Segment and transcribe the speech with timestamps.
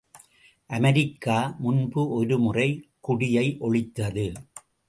[0.69, 2.67] America, முன்பு ஒருமுறை
[3.01, 4.27] குடியை ஒழித்தது.